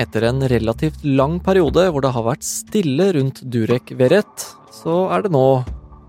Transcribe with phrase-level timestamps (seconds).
[0.00, 5.26] Etter en relativt lang periode hvor det har vært stille rundt Durek Verrett, så er
[5.26, 5.46] det nå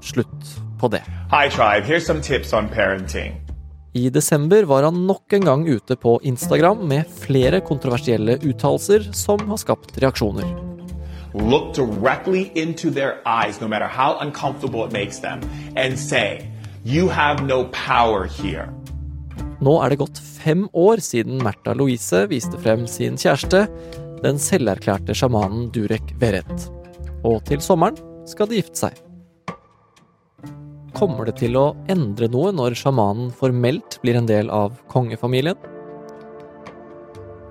[0.04, 1.02] slutt på det.
[1.34, 1.84] Hi, Tribe.
[1.84, 3.40] Here's some tips on parenting.
[3.94, 9.44] I desember var han nok en gang ute på Instagram med flere kontroversielle uttalelser som
[9.50, 10.48] har skapt reaksjoner.
[11.34, 15.42] Look directly into their eyes, no matter how uncomfortable it makes them,
[15.76, 16.48] and say,
[16.86, 18.70] You have no power here.
[19.64, 23.62] Nå er det gått fem år siden Märtha Louise viste frem sin kjæreste,
[24.24, 26.66] den selverklærte sjamanen Durek Verrett.
[27.24, 27.96] Og til sommeren
[28.28, 28.98] skal de gifte seg.
[30.98, 35.56] Kommer det til å endre noe når sjamanen formelt blir en del av kongefamilien?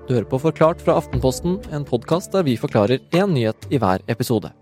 [0.05, 4.05] Du hører på Forklart fra Aftenposten, en podkast der vi forklarer én nyhet i hver
[4.11, 4.53] episode.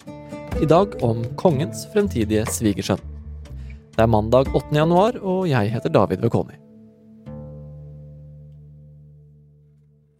[0.61, 3.01] I dag om kongens fremtidige svigersønn.
[3.91, 4.71] Det er mandag 8.
[4.71, 6.70] januar, og jeg heter David Vekoni.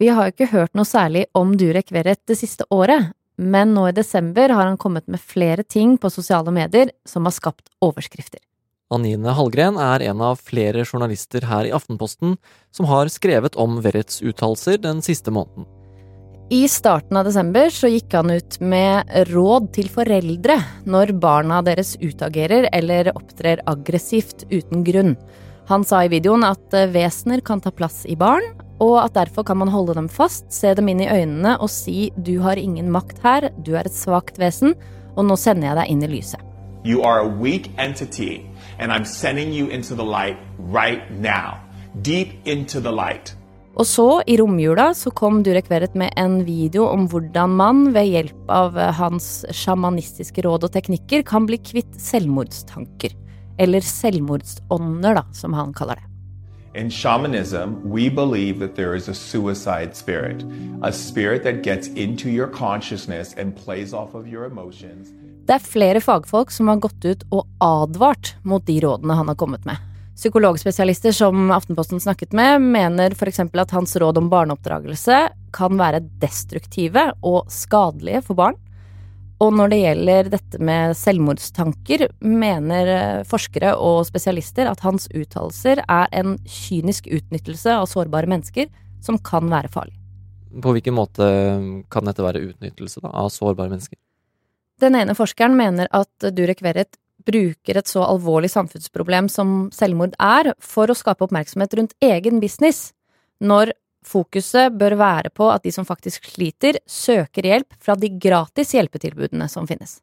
[0.01, 3.83] Vi har jo ikke hørt noe særlig om Durek Verrett det siste året, men nå
[3.85, 8.41] i desember har han kommet med flere ting på sosiale medier som har skapt overskrifter.
[8.91, 12.33] Anine Hallgren er en av flere journalister her i Aftenposten
[12.73, 15.69] som har skrevet om Verrets uttalelser den siste måneden.
[16.49, 20.57] I starten av desember så gikk han ut med råd til foreldre
[20.89, 25.13] når barna deres utagerer eller opptrer aggressivt uten grunn.
[25.69, 28.49] Han sa i videoen at vesener kan ta plass i barn,
[28.81, 32.09] og at derfor kan man holde dem fast, se dem inn i øynene og si
[32.17, 34.73] du har ingen makt her, du er et svakt vesen,
[35.15, 36.41] og nå sender jeg deg inn i lyset.
[36.83, 38.41] You are a weak entity,
[38.79, 41.61] and I'm sending you into the light right now.
[42.01, 43.35] Deep into the light.
[43.79, 48.09] Og så, i romjula, så kom Durek Verrett med en video om hvordan man ved
[48.09, 53.15] hjelp av hans sjamanistiske råd og teknikker kan bli kvitt selvmordstanker.
[53.61, 56.10] Eller selvmordsånder, da, som han kaller det.
[56.73, 60.41] In shamanism, we believe that there is a suicide spirit,
[60.81, 65.09] a spirit that gets into your consciousness and plays off of your emotions.
[65.45, 69.35] Det er flere fagfolk som har gått ut og advart mot de rådene han har
[69.35, 69.83] kommet med.
[70.15, 73.39] Psykologspesialister som Aftenposten snakket med, mener f.eks.
[73.39, 75.19] at hans råd om barneoppdragelse
[75.51, 78.55] kan være destruktive og skadelige for barn.
[79.41, 85.81] Og når det gjelder dette med selvmordstanker, mener eh, forskere og spesialister at hans uttalelser
[85.81, 88.69] er en kynisk utnyttelse av sårbare mennesker
[89.01, 89.97] som kan være farlig.
[90.61, 91.25] På hvilken måte
[91.89, 93.97] kan dette være utnyttelse da, av sårbare mennesker?
[94.81, 100.53] Den ene forskeren mener at Durek Verrett bruker et så alvorlig samfunnsproblem som selvmord er,
[100.61, 102.91] for å skape oppmerksomhet rundt egen business,
[103.41, 103.73] når
[104.05, 109.47] fokuset bør være på at de som faktisk sliter, søker hjelp fra de gratis hjelpetilbudene
[109.51, 109.99] som finnes.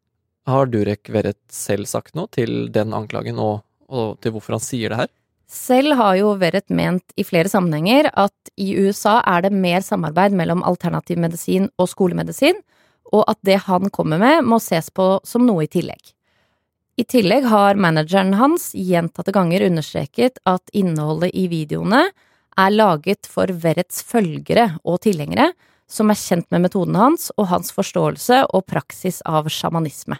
[0.49, 3.61] Har Durek Verrett selv sagt noe til den anklagen, og,
[3.91, 5.11] og til hvorfor han sier det her?
[5.49, 10.35] Selv har jo Verrett ment i flere sammenhenger at i USA er det mer samarbeid
[10.37, 12.59] mellom alternativ medisin og skolemedisin,
[13.09, 16.13] og at det han kommer med, må ses på som noe i tillegg.
[16.99, 22.09] I tillegg har manageren hans gjentatte ganger understreket at innholdet i videoene
[22.59, 25.51] er laget for Verrets følgere og tilhengere,
[25.89, 30.19] som er kjent med metoden hans og hans forståelse og praksis av sjamanisme.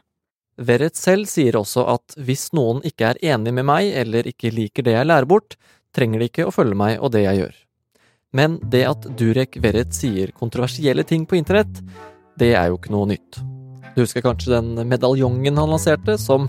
[0.60, 4.84] Verret selv sier også at hvis noen ikke er enig med meg eller ikke liker
[4.84, 5.56] det jeg lærer bort,
[5.96, 7.56] trenger de ikke å følge meg og det jeg gjør.
[8.36, 11.80] Men det at Durek Verret sier kontroversielle ting på internett,
[12.40, 13.40] det er jo ikke noe nytt.
[13.96, 16.48] Du husker kanskje den medaljongen han lanserte, som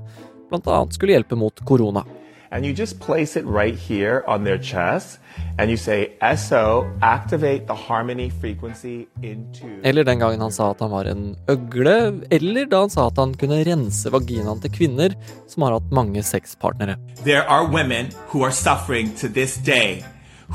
[0.51, 2.05] blant annet skulle hjelpe mot korona.
[2.53, 5.21] And you just place it right here on their chest,
[5.57, 10.81] and you say SO, activate the harmony frequency into Eller den gangen han sa at
[10.81, 15.15] han var en øgle, eller da han sa at han kunne rense vaginaen til kvinner
[15.47, 16.97] som har hatt mange sexpartnere.
[17.23, 20.03] There are women who are suffering to this day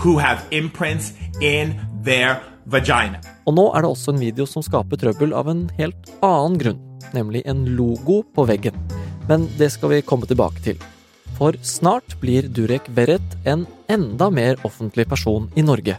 [0.04, 3.22] who have imprints in their vagina.
[3.48, 6.84] Og nå er det også en video som skaper trøbbel av en helt annen grunn,
[7.16, 8.76] nemlig en logo på veggen.
[9.30, 10.84] Men det skal vi komme tilbake til.
[11.36, 15.98] For snart blir Durek Verrett en enda mer offentlig person i Norge.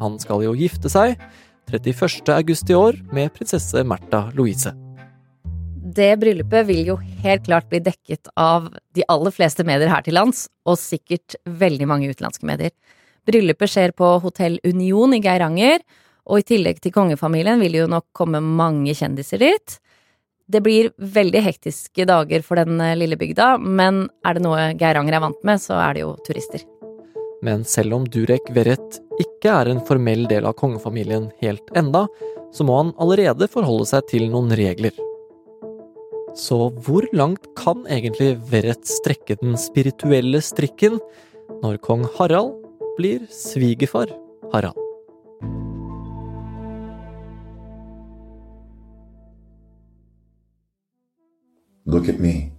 [0.00, 1.14] Han skal jo gifte seg
[1.70, 2.32] 31.
[2.34, 4.74] august i år med prinsesse Märtha Louise.
[5.98, 8.66] Det bryllupet vil jo helt klart bli dekket av
[8.98, 12.74] de aller fleste medier her til lands, og sikkert veldig mange utenlandske medier.
[13.28, 15.84] Bryllupet skjer på Hotell Union i Geiranger,
[16.28, 19.78] og i tillegg til kongefamilien vil jo nok komme mange kjendiser dit.
[20.48, 25.18] Det blir veldig hektiske dager for den eh, lille bygda, men er det noe Geiranger
[25.18, 26.64] er vant med, så er det jo turister.
[27.44, 32.06] Men selv om Durek Verrett ikke er en formell del av kongefamilien helt enda,
[32.56, 34.96] så må han allerede forholde seg til noen regler.
[36.38, 40.96] Så hvor langt kan egentlig Verrett strekke den spirituelle strikken
[41.62, 42.56] når kong Harald
[42.96, 44.16] blir svigerfar
[44.54, 44.87] Harald?
[51.88, 52.52] Look at me.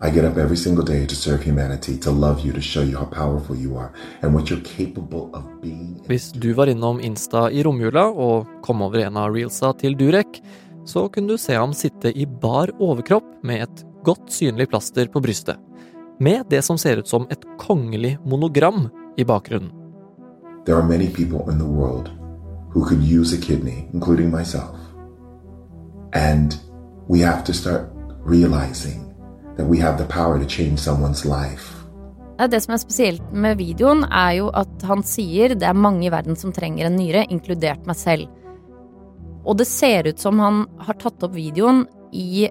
[0.00, 2.96] I get up every single day to serve humanity, to love you, to show you
[2.96, 6.00] how powerful you are, and what you're capable of being.
[6.06, 10.40] Hvis du var innom Insta i romjula og kom over en av reelsa til Durek,
[10.88, 15.20] så kunne du se ham sitte i bar overkropp med et godt synlig plaster på
[15.20, 15.60] brystet,
[16.18, 18.88] med det som ser ut som et kongelig monogram
[19.20, 19.72] i bakgrunnen.
[20.64, 22.08] There are many people in the world
[22.72, 24.80] who could use a kidney, including myself.
[26.14, 26.56] And
[27.08, 27.93] we have to start
[28.24, 29.14] realizing
[29.56, 31.70] that we have the power to change someone's life.
[32.50, 36.10] Det som er spesielt med videoen, er jo at han sier det er mange i
[36.10, 38.26] verden som trenger en nyre, inkludert meg selv.
[39.44, 42.48] Og det ser ut som han har tatt opp videoen i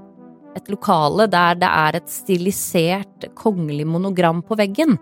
[0.54, 4.96] et lokale der det er et stilisert kongelig monogram på veggen.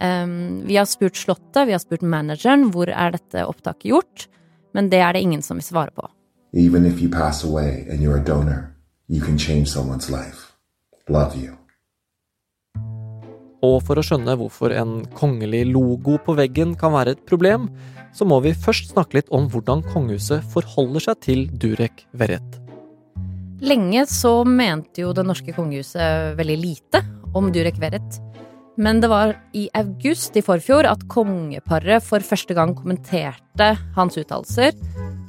[0.00, 4.26] Um, vi har spurt Slottet, vi har spurt manageren hvor er dette opptaket gjort,
[4.74, 6.08] men det er det ingen som vil svare på.
[6.52, 8.72] Even if you pass away and you're a donor,
[9.12, 10.56] you can change someone's life.
[11.08, 11.52] Love you.
[13.62, 17.68] Og for å skjønne hvorfor en kongelig logo på veggen kan være et problem,
[18.16, 22.58] så må vi først snakke litt om hvordan kongehuset forholder seg til Durek Verret.
[23.62, 27.04] Lenge så mente jo det norske kongehuset veldig lite
[27.38, 28.18] om Durek Verret.
[28.80, 34.72] Men det var i august i forfjor at kongeparet for første gang kommenterte hans uttalelser.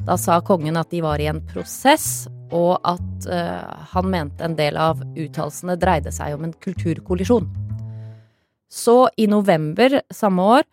[0.08, 4.56] Da sa kongen at de var i en prosess, og at uh, han mente en
[4.58, 7.50] del av uttalelsene dreide seg om en kulturkollisjon.
[8.74, 10.68] Så i november samme år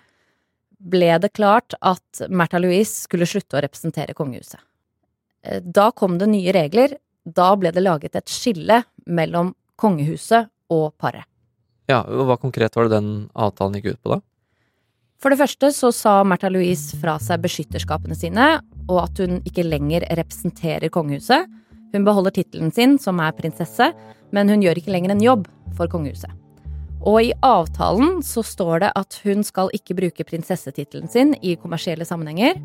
[0.81, 4.61] ble det klart at Märtha Louise skulle slutte å representere kongehuset.
[5.45, 6.97] Eh, da kom det nye regler.
[7.25, 11.29] Da ble det laget et skille mellom kongehuset og paret.
[11.91, 14.21] Ja, og Hva konkret var det den avtalen gikk ut på, da?
[15.21, 18.47] For det første så sa Märtha Louise fra seg beskytterskapene sine,
[18.89, 21.45] og at hun ikke lenger representerer kongehuset.
[21.95, 23.91] Hun beholder tittelen sin, som er prinsesse,
[24.35, 26.31] men hun gjør ikke lenger en jobb for kongehuset.
[27.01, 32.05] Og i avtalen så står det at hun skal ikke bruke prinsessetittelen sin i kommersielle
[32.05, 32.61] sammenhenger.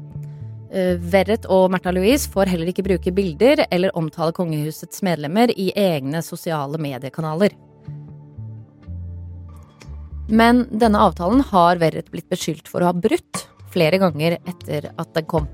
[0.76, 5.70] Eh, Verret og Märtha Louise får heller ikke bruke bilder eller omtale kongehusets medlemmer i
[5.72, 7.56] egne sosiale mediekanaler.
[10.28, 15.14] Men denne avtalen har Verret blitt beskyldt for å ha brutt flere ganger etter at
[15.16, 15.48] den kom.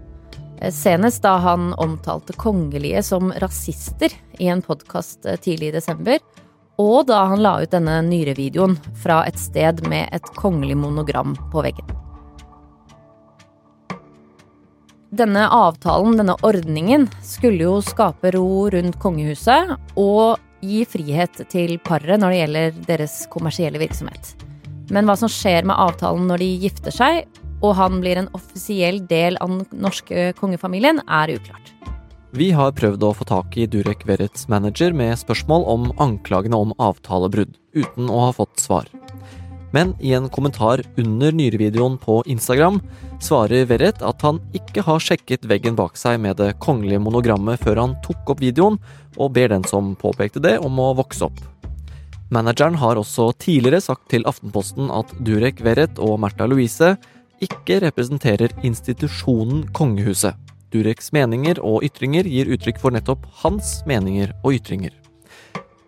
[0.61, 6.19] Eh, senest da han omtalte kongelige som rasister i en podkast eh, tidlig i desember.
[6.77, 11.65] Og da han la ut denne nyrevideoen fra et sted med et kongelig monogram på
[11.65, 11.97] veggen.
[15.11, 22.21] Denne avtalen, denne ordningen, skulle jo skape ro rundt kongehuset og gi frihet til paret
[22.21, 24.31] når det gjelder deres kommersielle virksomhet.
[24.93, 29.01] Men hva som skjer med avtalen når de gifter seg, og han blir en offisiell
[29.07, 31.71] del av den norske kongefamilien, er uklart.
[32.31, 36.71] Vi har prøvd å få tak i Durek Verrets manager med spørsmål om anklagene om
[36.79, 38.87] avtalebrudd, uten å ha fått svar.
[39.75, 42.79] Men i en kommentar under nyrevideoen på Instagram
[43.23, 47.83] svarer Verret at han ikke har sjekket veggen bak seg med det kongelige monogrammet før
[47.83, 48.79] han tok opp videoen,
[49.19, 51.39] og ber den som påpekte det, om å vokse opp.
[52.31, 56.93] Manageren har også tidligere sagt til Aftenposten at Durek Verret og Märtha Louise
[57.41, 60.37] ikke representerer institusjonen kongehuset.
[60.71, 64.93] Dureks meninger og ytringer gir uttrykk for nettopp hans meninger og ytringer.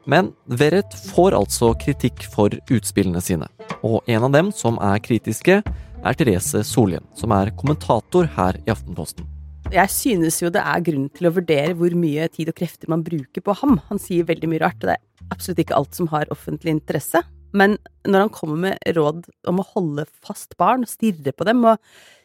[0.09, 3.47] Men Verrett får altså kritikk for utspillene sine,
[3.79, 5.61] og en av dem som er kritiske,
[6.03, 9.29] er Therese Solien, som er kommentator her i Aftenposten.
[9.71, 13.05] Jeg synes jo det er grunn til å vurdere hvor mye tid og krefter man
[13.05, 13.79] bruker på ham.
[13.87, 17.23] Han sier veldig mye rart, og det er absolutt ikke alt som har offentlig interesse.
[17.55, 21.79] Men når han kommer med råd om å holde fast barn, stirre på dem og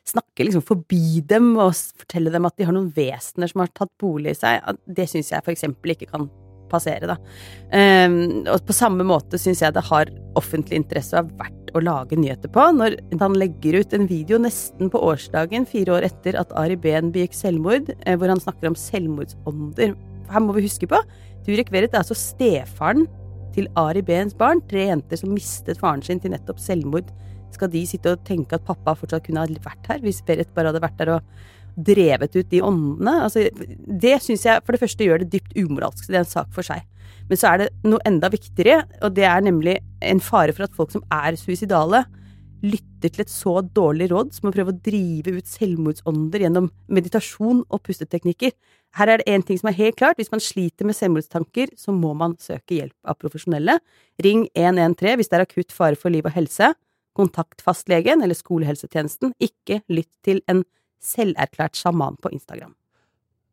[0.08, 3.92] snakke liksom forbi dem og fortelle dem at de har noen vesener som har tatt
[4.00, 6.28] bolig i seg, det syns jeg for eksempel ikke kan
[6.68, 7.16] passere, da.
[7.72, 11.82] Um, og på samme måte syns jeg det har offentlig interesse og er verdt å
[11.84, 16.36] lage nyheter på når han legger ut en video nesten på årsdagen, fire år etter
[16.40, 19.96] at Ari Behn begikk selvmord, eh, hvor han snakker om selvmordsånder.
[20.28, 21.00] Her må vi huske på
[21.48, 23.06] Durek Verret er altså stefaren
[23.58, 27.10] til Ari Behns barn, tre jenter som mistet faren sin til nettopp selvmord.
[27.54, 30.70] Skal de sitte og tenke at pappa fortsatt kunne ha vært her, hvis Berit bare
[30.70, 31.32] hadde vært der og
[31.88, 33.16] drevet ut de åndene?
[33.24, 33.48] Altså,
[34.04, 36.52] det syns jeg for det første gjør det dypt umoralsk, så det er en sak
[36.54, 36.84] for seg.
[37.28, 40.76] Men så er det noe enda viktigere, og det er nemlig en fare for at
[40.76, 42.04] folk som er suicidale,
[42.64, 47.62] lytter til et så dårlig råd som å prøve å drive ut selvmordsånder gjennom meditasjon
[47.62, 48.54] og pusteteknikker.
[48.98, 51.94] Her er det én ting som er helt klart, hvis man sliter med selvmordstanker, så
[51.94, 53.78] må man søke hjelp av profesjonelle.
[54.24, 56.72] Ring 113 hvis det er akutt fare for liv og helse.
[57.18, 59.34] Kontakt fastlegen eller skolehelsetjenesten.
[59.42, 60.64] Ikke lytt til en
[61.02, 62.74] selverklært sjaman på Instagram.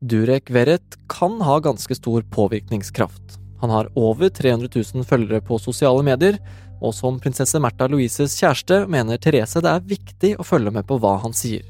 [0.06, 3.40] Durek Verret kan ha ganske stor påvirkningskraft.
[3.62, 6.38] Han har over 300 000 følgere på sosiale medier,
[6.84, 10.98] og som prinsesse Märtha Louises kjæreste mener Therese det er viktig å følge med på
[11.02, 11.64] hva han sier.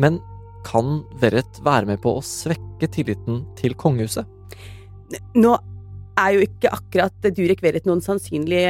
[0.00, 0.18] Men
[0.66, 4.28] kan Verrett være med på å svekke tilliten til kongehuset?
[5.36, 5.56] Nå
[6.20, 8.64] er jo ikke akkurat Durek Verrett noen sannsynlig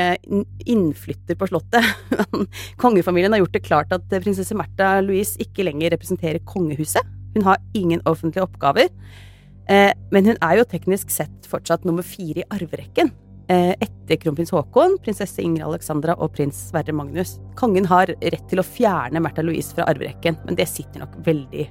[0.71, 1.87] innflytter på Slottet.
[2.83, 7.07] Kongefamilien har gjort det klart at prinsesse Märtha Louise ikke lenger representerer kongehuset.
[7.35, 8.91] Hun har ingen offentlige oppgaver.
[9.71, 13.13] Eh, men hun er jo teknisk sett fortsatt nummer fire i arverekken.
[13.51, 17.39] Eh, etter kronprins Haakon, prinsesse Ingrid Alexandra og prins Sverre Magnus.
[17.59, 21.67] Kongen har rett til å fjerne Märtha Louise fra arverekken, men det sitter nok veldig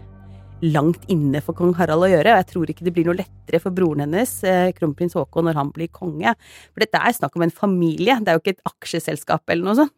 [0.75, 2.33] langt inne for kong Harald å gjøre.
[2.33, 5.55] Og jeg tror ikke det blir noe lettere for broren hennes, eh, kronprins Haakon, når
[5.55, 6.35] han blir konge.
[6.73, 9.79] For dette er snakk om en familie, det er jo ikke et aksjeselskap eller noe
[9.79, 9.95] sånt.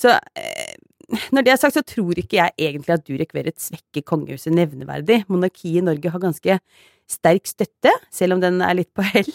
[0.00, 0.16] Så
[1.32, 5.26] når det er sagt, så tror ikke jeg egentlig at Durek Verrett svekker kongehuset nevneverdig.
[5.28, 6.58] Monarkiet i Norge har ganske
[7.08, 9.30] sterk støtte, selv om den er litt på hell.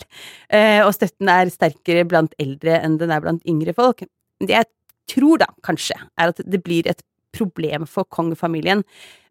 [0.50, 4.06] Eh, og støtten er sterkere blant eldre enn den er blant yngre folk.
[4.44, 4.70] Det jeg
[5.10, 7.04] tror, da, kanskje, er at det blir et
[7.34, 8.84] problem for kongefamilien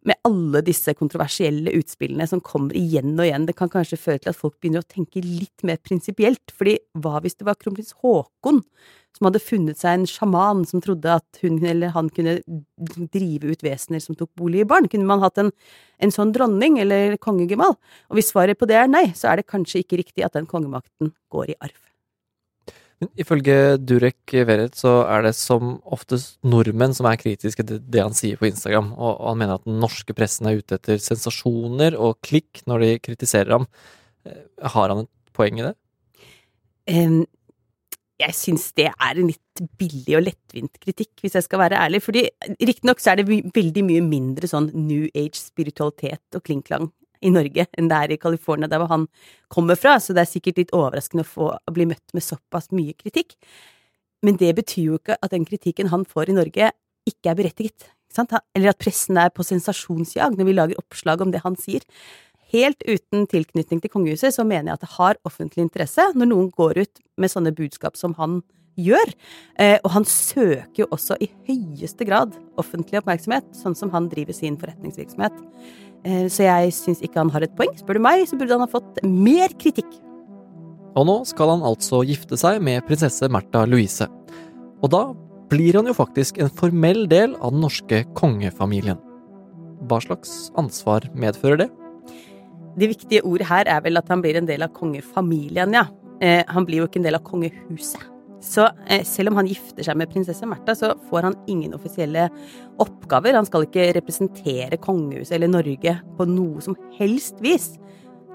[0.09, 3.47] med alle disse kontroversielle utspillene som kommer igjen og igjen.
[3.47, 6.54] Det kan kanskje føre til at folk begynner å tenke litt mer prinsipielt.
[6.56, 8.62] fordi hva hvis det var kronprins Haakon
[9.12, 12.40] som hadde funnet seg en sjaman som trodde at hun eller han kunne
[13.12, 14.88] drive ut vesener som tok bolig i barn?
[14.88, 15.52] Kunne man hatt en,
[16.02, 17.76] en sånn dronning eller kongegemal?
[18.11, 20.50] Og hvis svaret på det er nei, så er det kanskje ikke riktig at den
[20.50, 21.91] kongemakten går i arv.
[23.02, 28.04] Men ifølge Durek Verret så er det som oftest nordmenn som er kritiske til det
[28.04, 31.97] han sier på Instagram, og han mener at den norske pressen er ute etter sensasjoner
[31.99, 33.66] og klikk når de kritiserer ham.
[34.23, 34.44] Eh,
[34.76, 35.75] har han et poeng i det?
[36.94, 37.25] Um,
[38.23, 42.04] jeg syns det er en litt billig og lettvint kritikk, hvis jeg skal være ærlig.
[42.06, 42.28] fordi
[42.62, 46.92] riktignok så er det veldig mye mindre sånn new age-spiritualitet og kling-klang
[47.23, 49.07] i Norge enn det er i California, der hvor han
[49.52, 52.71] kommer fra, så det er sikkert litt overraskende å, få, å bli møtt med såpass
[52.75, 53.37] mye kritikk.
[54.23, 56.71] Men det betyr jo ikke at den kritikken han får i Norge,
[57.09, 57.88] ikke er berettiget.
[58.12, 61.83] Ikke Eller at pressen er på sensasjonsjag når vi lager oppslag om det han sier.
[62.52, 66.50] Helt uten tilknytning til kongehuset så mener jeg at det har offentlig interesse når noen
[66.52, 68.43] går ut med sånne budskap som han.
[68.79, 74.33] Eh, og han søker jo også i høyeste grad offentlig oppmerksomhet, sånn som han driver
[74.33, 75.35] sin forretningsvirksomhet.
[76.05, 77.75] Eh, så jeg syns ikke han har et poeng.
[77.79, 79.91] Spør du meg, så burde han ha fått mer kritikk.
[80.97, 84.09] Og nå skal han altså gifte seg med prinsesse Märtha Louise.
[84.83, 85.05] Og da
[85.52, 89.00] blir han jo faktisk en formell del av den norske kongefamilien.
[89.88, 91.71] Hva slags ansvar medfører det?
[92.81, 95.87] Det viktige ordet her er vel at han blir en del av kongefamilien, ja.
[96.23, 98.12] Eh, han blir jo ikke en del av kongehuset.
[98.42, 102.26] Så eh, selv om han gifter seg med prinsesse Märtha, så får han ingen offisielle
[102.82, 103.37] oppgaver.
[103.38, 107.76] Han skal ikke representere kongehuset eller Norge på noe som helst vis.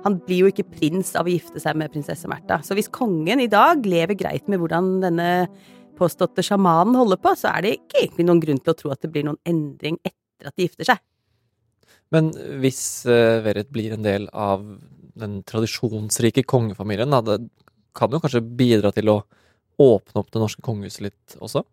[0.05, 2.61] Han blir jo ikke prins av å gifte seg med prinsesse Märtha.
[2.63, 5.29] Så hvis kongen i dag lever greit med hvordan denne
[5.97, 9.03] påståtte sjamanen holder på, så er det ikke egentlig noen grunn til å tro at
[9.03, 11.01] det blir noen endring etter at de gifter seg.
[12.15, 12.29] Men
[12.61, 14.63] hvis uh, Verret blir en del av
[15.17, 17.49] den tradisjonsrike kongefamilien, da, det
[17.97, 19.17] kan jo kanskje bidra til å
[19.81, 21.63] åpne opp det norske kongehuset litt også?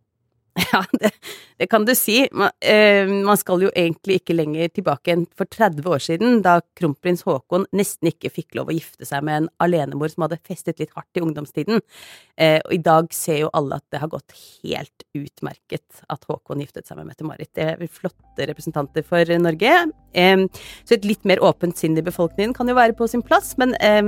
[0.73, 1.11] Ja, det,
[1.59, 2.29] det, kan du si.
[2.33, 6.59] Man, eh, man, skal jo egentlig ikke lenger tilbake enn for 30 år siden, da
[6.79, 10.83] kronprins Haakon nesten ikke fikk lov å gifte seg med en alenemor som hadde festet
[10.83, 11.83] litt hardt i ungdomstiden.
[12.39, 16.63] Eh, og i dag ser jo alle at det har gått helt utmerket at Haakon
[16.63, 17.51] giftet seg med Mette-Marit.
[17.55, 19.75] Det er flotte representanter for Norge.
[20.15, 20.47] Eh,
[20.85, 23.75] så et litt mer åpent sinn i befolkningen kan jo være på sin plass, men
[23.83, 24.03] eh,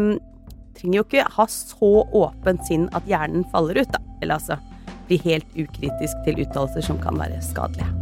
[0.79, 4.03] trenger jo ikke ha så åpent sinn at hjernen faller ut, da.
[4.23, 4.61] Eller altså
[5.07, 7.93] bli helt ukritisk til uttalelser som kan være skadelige.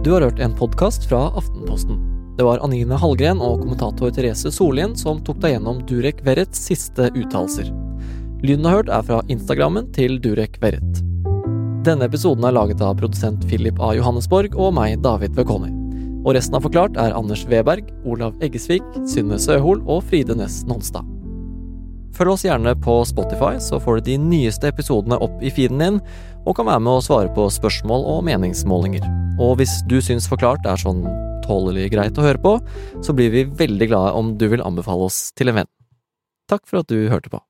[0.00, 2.00] Du har hørt en podkast fra Aftenposten.
[2.38, 7.12] Det var Anine Hallgren og kommentator Therese Sollien som tok deg gjennom Durek Verrets siste
[7.12, 7.68] uttalelser.
[8.40, 11.02] Lyden har hørt, er fra Instagrammen til Durek Verret.
[11.84, 13.92] Denne episoden er laget av produsent Philip A.
[13.96, 15.68] Johannesborg og meg, David Vekoni.
[16.24, 21.04] Og resten av Forklart er Anders Weberg, Olav Eggesvik, Synne Søhol og Fride Næss Nonstad.
[22.16, 26.00] Følg oss gjerne på Spotify, så får du de nyeste episodene opp i feeden din,
[26.44, 29.04] og kan være med å svare på spørsmål og meningsmålinger.
[29.40, 31.04] Og hvis du syns Forklart er sånn
[31.44, 32.56] tålelig greit å høre på,
[33.04, 35.72] så blir vi veldig glade om du vil anbefale oss til en venn.
[36.50, 37.40] Takk for at du hørte på.